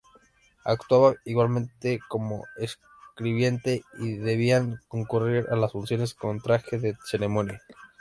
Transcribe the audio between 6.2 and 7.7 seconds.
traje de ceremonia.